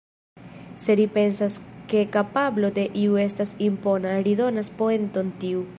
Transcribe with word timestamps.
Se 0.83 0.91
ri 0.99 1.05
pensas 1.17 1.53
ke 1.91 2.01
kapablo 2.15 2.73
de 2.77 2.87
iu 3.05 3.21
estas 3.27 3.55
impona, 3.69 4.17
ri 4.29 4.35
donas 4.41 4.75
poenton 4.81 5.35
tiu. 5.45 5.61